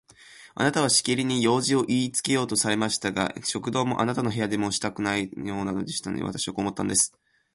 [0.55, 7.13] あなたはしきりに用事をいいつけようとされましたが、食堂でもあなたの部屋でもしたくないようでしたので、私はこう思ったんです。